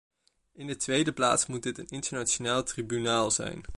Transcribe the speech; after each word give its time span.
In 0.53 0.67
de 0.67 0.75
tweede 0.75 1.13
plaats 1.13 1.45
moet 1.45 1.63
dit 1.63 1.77
een 1.77 1.87
internationaal 1.89 2.63
tribunaal 2.63 3.31
zijn. 3.31 3.63